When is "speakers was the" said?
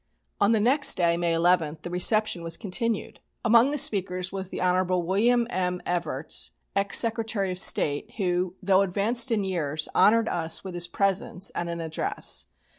3.77-4.59